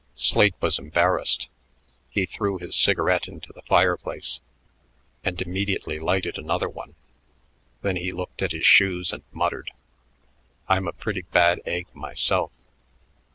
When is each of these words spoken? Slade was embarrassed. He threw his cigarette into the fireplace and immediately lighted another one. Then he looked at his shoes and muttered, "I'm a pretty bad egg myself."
Slade 0.15 0.55
was 0.59 0.79
embarrassed. 0.79 1.47
He 2.09 2.25
threw 2.25 2.57
his 2.57 2.75
cigarette 2.75 3.27
into 3.27 3.53
the 3.53 3.61
fireplace 3.61 4.41
and 5.23 5.39
immediately 5.39 5.99
lighted 5.99 6.39
another 6.39 6.67
one. 6.67 6.95
Then 7.83 7.97
he 7.97 8.11
looked 8.11 8.41
at 8.41 8.51
his 8.51 8.65
shoes 8.65 9.13
and 9.13 9.21
muttered, 9.31 9.69
"I'm 10.67 10.87
a 10.87 10.91
pretty 10.91 11.21
bad 11.21 11.61
egg 11.67 11.85
myself." 11.93 12.51